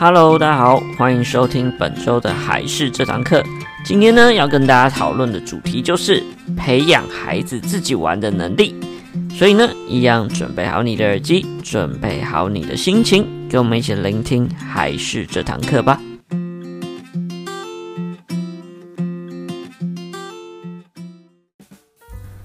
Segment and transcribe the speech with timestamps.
[0.00, 3.42] Hello，大家好，欢迎收听本周的海事这堂课。
[3.84, 6.22] 今天呢，要跟大家讨论的主题就是
[6.56, 8.76] 培养孩子自己玩的能力。
[9.36, 16.00] 所以呢，一样准备好你的耳机，准备好你的心情，跟我们一起聆听海事这堂课吧。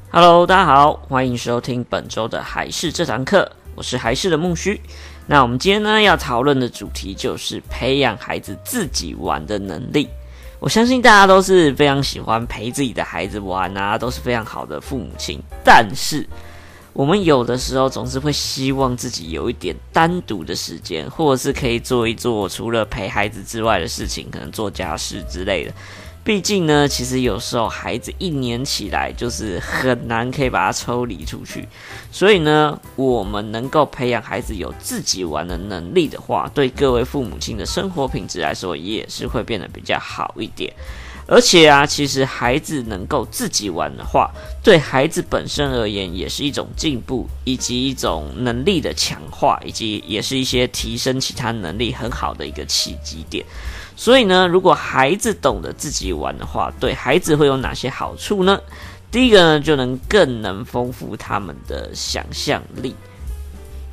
[0.09, 4.81] Hello，大家好，欢迎收听本周的海事这堂课，我是海事的木须。
[5.25, 10.07] 那我们今天呢，要讨论的主题就是培养孩子自己玩的能力。
[10.59, 15.41] 我相信大家都是非常喜欢陪自己的孩子玩啊，都是非常好的父母亲。
[15.63, 16.27] 但是，
[16.93, 25.73] 我们有的时候总是会希望自己有一点单独的时间，或者是可以做一做除了陪孩子之外的事情，可能做家事之类的。
[26.23, 31.67] 毕竟呢，其实有时候孩子一黏起来，就是很难可以把他抽离出去。
[32.13, 40.73] 所以呢，我们能够培养孩子有自己玩的能力的话，对各位父母亲的生活品质来说，也是会变得比较好一点。
[41.25, 44.29] 而且啊，其实孩子能够自己玩的话，
[44.61, 53.45] 对孩子本身而言，也是一种进步，以及一种能力的强化，以及也是一些提升其他能力很好的一个契机点。
[53.95, 58.59] 所以呢，如果孩子懂得自己玩的话，对孩子会有哪些好处呢？
[59.11, 62.95] 第一个呢，就能更能丰富他们的想象力。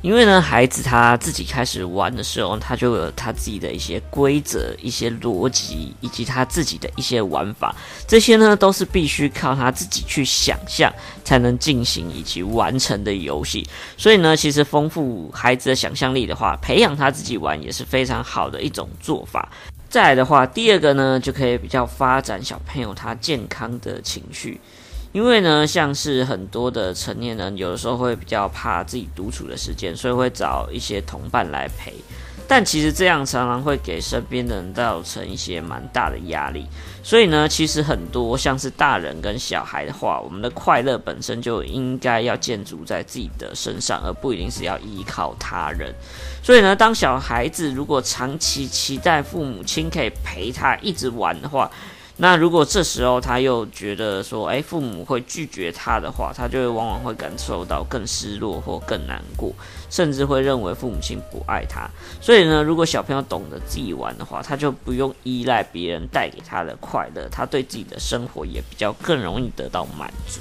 [0.01, 7.75] 因为呢，孩子他自己开始玩的时候，他就有他自己的一些规则、一些逻辑，以及他自己的一些玩法。
[8.07, 10.91] 这些呢，都是必须靠他自己去想象
[11.23, 13.69] 才能进行以及完成的游戏。
[13.95, 19.51] 所以呢，其实丰富孩子的想象力的话，培养他自己玩也是非常好的一种做法。
[19.91, 24.57] 再来的话，第二个呢，就可以比较发展小朋友他健康的情绪，
[25.11, 31.93] 因为呢，像是很多的成年人，有的时候会比较怕自己独处的时间，所以会找一些同伴来陪。
[32.51, 36.67] 但其实这样常常会给身边的人造成一些蛮大的压力，
[37.01, 45.95] 所以呢，其实很多像是大人跟小孩的话，我们的快乐本身就应该要建筑在自己的身上，而不一定是要依靠他人。
[46.43, 51.71] 所以呢，当小孩子如果长期期待父母亲可以陪他一直玩的话，
[52.17, 59.51] 那如果这时候他又觉得说，诶，父母会拒绝他的话，他就会往往会感受到更失落或更难过，
[59.89, 61.89] 甚至会认为父母亲不爱他。
[62.21, 70.39] 所以呢，如果小朋友懂得自己玩的话，他就不用依赖别人带给他的快乐，他对自己的生活也比较更容易得到满足。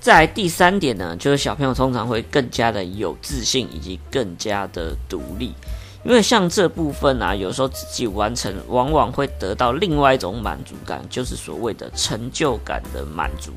[0.00, 5.52] 再来第三点呢，就是小朋友通常会更加的有自信，以及更加的独立。
[6.06, 13.50] 因为像这部分啊，有时候自己完成，往往会得到另外一种满足感，就是所谓的成就感的满足。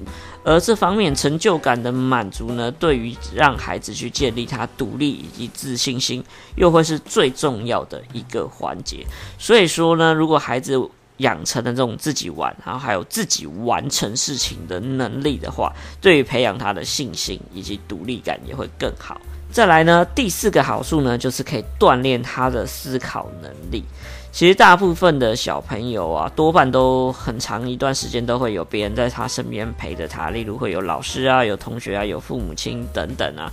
[0.43, 6.23] 而这方面成就感的满足呢，对于让孩子去建立他独立以及自信心，
[6.55, 9.05] 又会是最重要的一个环节。
[9.37, 10.73] 所以说呢，如果孩子
[11.17, 15.71] 养成了这种自己玩，然后还有自己完成事情的能力的话，
[16.01, 19.21] 对于培养他的信心以及独立感也会更好。
[19.51, 23.83] 再来呢，第四个好处呢，就是可以锻炼他的思考能力。
[24.31, 33.51] 其实大部分的小朋友啊，多半都很长一段时间都会有别人在他身边陪着他，例如会有老师啊、有同学啊、有父母亲等等啊。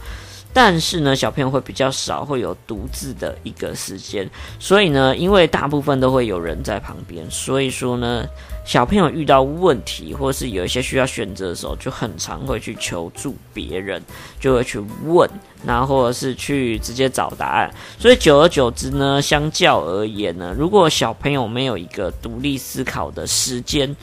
[0.59, 4.27] 但是呢，小朋友会比较少会有独自的一个时间，
[4.59, 8.25] 所以呢，因为大部分都会有人在旁边，所以说呢。
[8.65, 14.03] 小朋友遇到问题，或是有一些需要选择的时候，就很常会去求助别人，
[14.41, 15.31] 就会去问，
[15.65, 17.73] 然后或者是去直接找答案。
[17.97, 23.95] 所以久而久之呢，相较而言呢，如果小朋友没有一个独立思考的时间，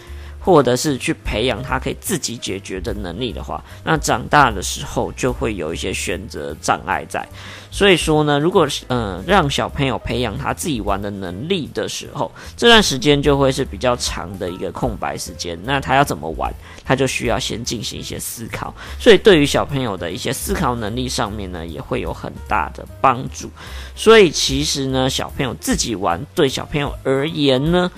[0.44, 7.26] 或者是去培养他可以自己解决的能力的话，那长大的时候就会有一些选择障碍在。
[7.72, 15.58] 所以说呢，如果嗯、让小朋友培养他自己玩的能力的时候，这段时间就会是比较长的一个空白时间。
[15.64, 16.54] 那他要怎么玩，
[16.86, 18.72] 他就需要先进行一些思考。
[19.00, 23.50] 所以对于小朋友的一些思考能力上面呢，也会有很大的帮助。
[23.96, 27.92] 所以其实呢，小朋友自己玩对小朋友而言呢，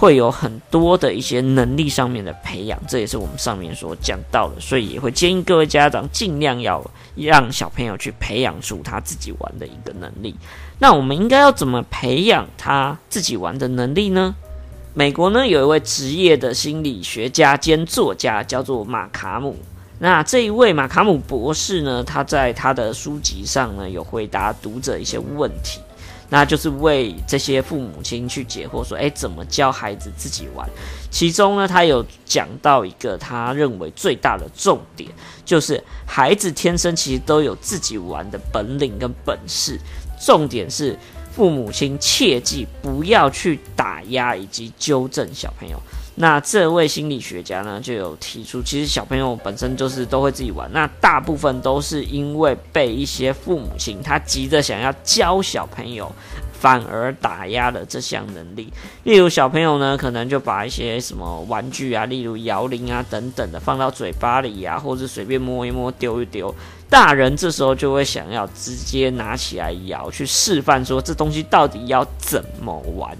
[0.00, 6.82] 会有很多的一些能力上面的培养，这也是我们上面所讲到的，所以也会建议各位家长尽量要
[7.16, 10.34] 让小朋友去培养出他自己玩的一个能力。
[10.78, 14.34] 那我们应该要怎么培养他自己玩的能力呢？
[14.94, 19.54] 美国呢，有一位职业的心理学家兼作家，叫做马卡姆。
[19.98, 25.78] 那这一位马卡姆博士呢，他在他的书籍上呢，有回答读者一些问题。
[26.30, 30.66] 那就是为这些父母亲去解惑，说，诶，怎么教孩子自己玩？
[31.10, 35.10] 其中呢，他有讲到一个他认为最大的重点，
[35.44, 39.76] 就是孩子天生其实都有自己玩的本领跟本事，
[40.20, 40.96] 重点是
[41.34, 45.82] 父母亲切记不要去打压以及纠正小朋友。
[46.20, 56.12] 那这位心理学家呢，就有提出，其实小朋友本身就是都会自己玩，那大部分都是因为被一些父母亲他急着想要教小朋友，
[56.52, 58.70] 反而打压了这项能力。
[59.04, 66.54] 例如小朋友呢，可能就把一些什么玩具啊，例如摇铃啊等等的放到嘴巴里啊，或者随便摸一摸、丢一丢，
[66.90, 73.16] 大人这时候就会想要直接拿起来摇，去示范说这东西到底要怎么玩。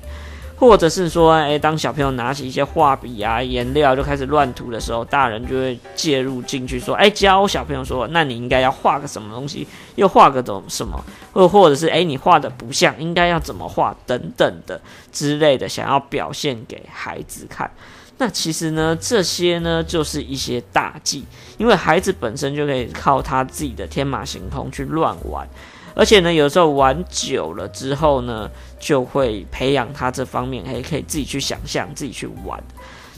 [0.61, 11.03] 或者是说，诶，当小朋友拿起一些画笔啊、颜料就开始乱涂的时候，大人就会介入进去说，诶，教小朋友说，那你应该要画个什么东西，又画个怎什么，
[11.33, 14.79] 或或者是，诶，你画的不像，应该要怎么画等等的
[15.11, 17.71] 之类的，想要表现给孩子看。
[18.19, 21.25] 那其实呢，这些呢就是一些大忌，
[21.57, 25.49] 因为孩子本身就可以靠他自己的天马行空去乱玩。
[25.95, 32.63] 而且呢，有时候玩久了之后呢，就会培养他这方面，还可以自己去想象、自己去玩。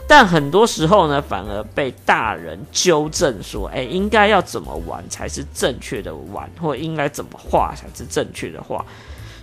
[0.09, 8.85] 但很多时候呢，反而被大人纠正说：“哎，应该要怎么玩才是正确的玩，或应该怎么画才是正确的画。”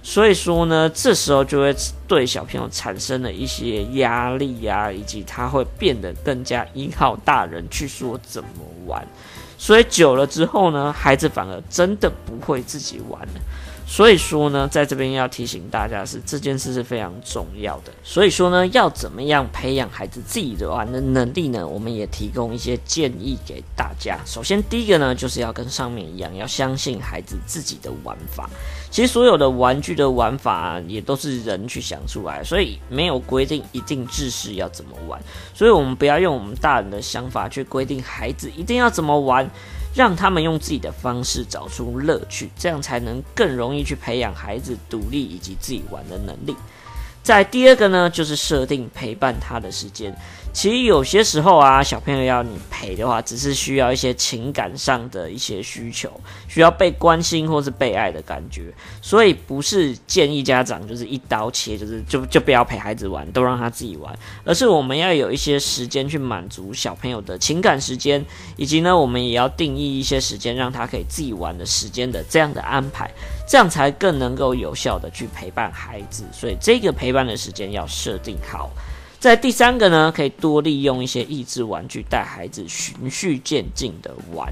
[0.03, 1.75] 所以说呢，这时候就会
[2.07, 8.49] 对小朋友产生了一些压力呀，以及他会变得更加依靠大人去说怎么
[8.85, 9.05] 玩。
[9.61, 13.33] 所以久了之后呢，孩子反而真的不会自己玩了。
[13.91, 17.91] 所以说呢，在这边要提醒大家是这件事是非常重要的。
[18.03, 21.67] 所以说呢，要怎么样培养孩子自己的玩的能力呢？
[21.67, 24.19] 我们也提供一些建议给大家。
[24.27, 28.47] 首先，第一个呢，就是要跟上面一样，要相信孩子自己的玩法。
[28.91, 35.19] 其实所有的玩具的玩法，也都是人去想出来，所以没有规定一定制式要怎么玩。
[35.55, 39.49] 所以我们不要用我们大人的想法去规定孩子一定要怎么玩，
[39.93, 46.55] 让他们用自己的方式找出乐趣，这样才能更容易去培养孩子独立以及自己玩的能力。
[47.21, 50.15] 在第二个呢，就是设定陪伴他的时间。
[50.51, 56.11] 其实有些时候啊，小朋友要你陪的话，只是需要一些情感上的一些需求，
[56.47, 58.73] 需要被关心或是被爱的感觉。
[59.01, 64.13] 所以不是建议家长就是一刀切，就是就就不要陪孩子玩，都让他自己玩，
[64.43, 68.25] 而是我们要有一些时间去满足小朋友的情感时间，
[68.57, 73.09] 以及呢，我们也要定义一些时间让他可以自己玩的时间的这样的安排，
[73.47, 76.25] 这样才更能够有效的去陪伴孩子。
[76.33, 78.69] 所以这个陪伴的时间要设定好。
[79.19, 84.49] 在第三个呢，可以多利用一些益智玩具带孩子循序渐进的玩。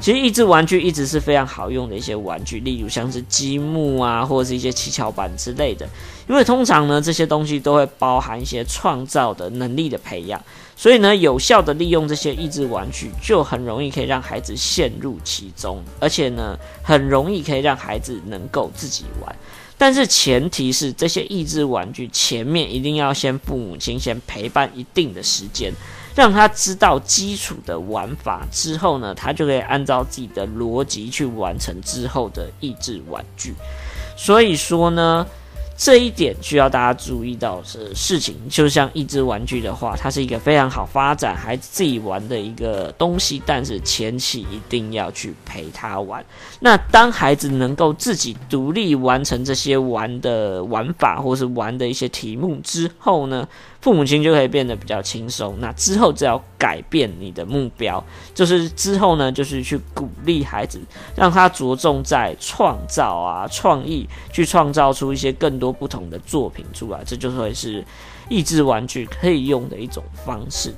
[0.00, 5.88] 其实益智玩具一直是非常好用的一些玩具，例如像是积木啊，或者是一些七巧板之类的。
[6.28, 10.42] 因为通常呢，这些东西都会包含一些创造的能力的培养，
[10.76, 19.36] 所以呢，有效的利用这些益智玩具，就很容易可以让孩子陷入其中，而且呢，很容易可以让孩子能够自己玩。
[19.78, 25.72] 但是前提是这些益智玩具前面一定要先父母亲先陪伴一定的时间，
[26.14, 33.54] 让他知道基础的玩法之后呢，他就可以按照自己的逻辑去完成之后的益智玩具。
[34.16, 35.26] 所以说呢。
[35.78, 46.22] 这一点需要大家注意到的事情，就像一只玩具的话，它是一个非常好发展孩子自己玩的一个东西，但是前期一定要去陪他玩。
[46.58, 53.46] 那当孩子能够自己独立完成这些玩的玩法，或是玩的一些题目之后呢，
[53.80, 55.56] 父母亲就可以变得比较轻松。
[55.60, 58.02] 那之后只要改变你的目标，
[58.34, 60.80] 就是之后呢，就是去鼓励孩子，
[61.14, 67.00] 让他着重在创造啊、创意，去创造出一些更多不同的作品出来。
[67.06, 67.84] 这就会是
[68.28, 70.74] 益智玩具可以用的一种方式。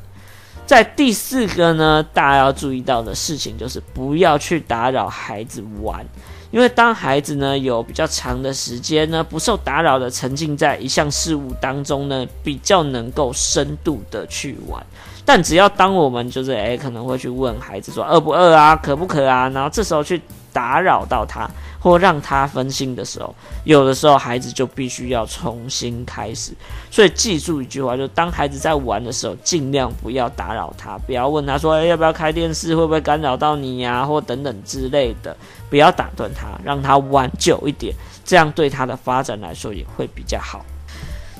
[0.66, 6.06] 在第四个呢，大家要注意到的事情就是不要去打扰孩子玩。
[6.50, 14.84] 因为当孩子呢有比较长的时间呢不受打扰的沉浸在一项事物当中呢，比较能够深度的去玩。
[15.24, 20.20] 但只要当我们就是诶可能会去问孩子说饿不饿啊，渴不渴啊，然后这时候去
[20.52, 21.48] 打扰到他。
[21.82, 26.52] 或让他分心的时候，有的时候孩子就必须要重新开始。
[26.90, 32.76] 所以记住一句话，就当孩子在玩的时候，尽量不要打扰他，不要问他说：“欸，要不要开电视？
[32.76, 35.34] 会不会干扰到你呀？”或等等之类的，
[35.70, 37.94] 不要打断他，让他玩久一点，
[38.26, 40.62] 这样对他的发展来说也会比较好。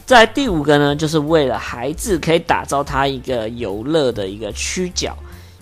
[0.07, 5.15] 在第五个呢，就是为了孩子可以打造他一个游乐的一个区角。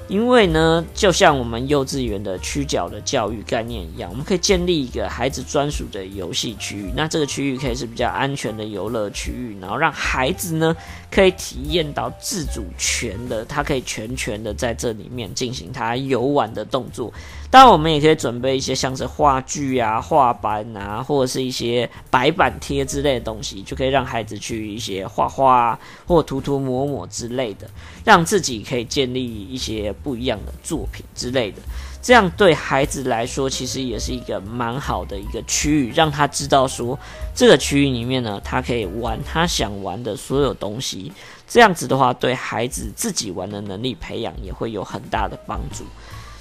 [0.09, 6.91] 因为呢，就像我们幼稚园的区角的教育概念一样，我们可以建立一个孩子专属的游戏区域。
[6.97, 10.75] 那这个区域可以是比较安全的游乐区域，然后让孩子呢
[11.11, 17.13] 可以体验到自主权的，他可以全权的在这里面进行他游玩的动作。
[17.51, 27.67] 当然，我们也可以准备一些像是画具啊、画板啊，或者是一些白板贴之类的东西，就可以让孩子去一些画画啊，或涂涂抹抹之类的，
[28.05, 31.57] 让自己可以建立一些不一样的作品之类的。
[32.01, 36.99] 这样对孩子来说，其实也是一个蛮好的一个区域，让他知道说，
[37.35, 41.11] 这个区域里面呢，他可以玩他想玩的所有东西。
[41.49, 45.83] 这样子的话，对孩子自己玩的能力培养也会有很大的帮助。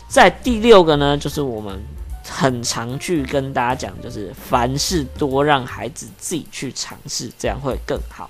[0.08, 1.78] 在第六个呢，就是我们
[2.26, 8.30] 很常去跟大家讲，就是凡事多让孩子自己去尝试，这样会更好。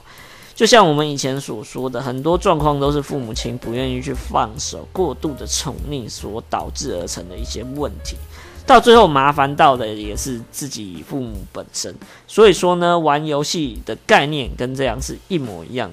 [0.56, 8.18] 就像我们以前所说的，很多状况都是父母亲不愿意去放手，过度的宠溺所导致而成的一些问题，
[8.66, 11.94] 到最后麻烦到的也是自己父母本身。
[12.28, 15.92] 所以说呢，玩游戏的概念跟这样是一模一样。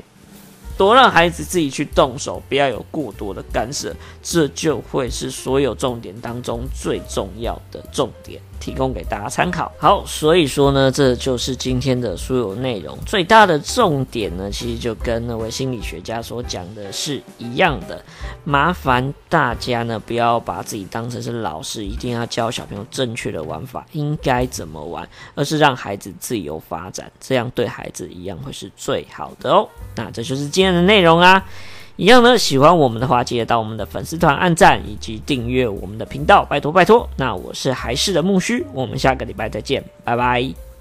[0.77, 9.71] 多让孩子自己去动手，不要有过多的干涉，这就会是所有重点当中最重要的重点，提供给大家参考。
[9.79, 12.97] 好，所以说呢，这就是今天的所有内容。
[13.05, 18.03] 最大的重点呢，其实就跟那位心理学家所讲的是一样的。
[18.43, 29.69] 麻烦大家呢，不要把自己当成是老师，一定要教小朋友正确的玩法，应该怎么玩，而是让孩子自由发展，这样对孩子一样会是最好的哦。
[29.95, 31.45] 那这就是今天的内容啊，
[31.97, 37.09] 一样呢，喜欢我们的话，记得到我们的粉丝团按赞以及订阅我们的频道，拜托拜托。
[37.17, 40.74] 那我是还是的木须，我们下个礼拜再见，拜拜。